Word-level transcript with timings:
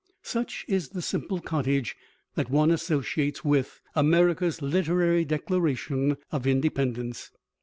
Such 0.23 0.65
is 0.67 0.89
the 0.89 1.01
simple 1.03 1.39
cottage 1.39 1.95
that 2.33 2.49
one 2.49 2.71
associates 2.71 3.45
with 3.45 3.81
America's 3.95 4.59
literary 4.59 5.25
declaration 5.25 6.17
of 6.31 6.47
independence. 6.47 7.29